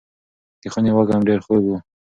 [0.61, 1.73] د خونې وږم ډېر خوږ و.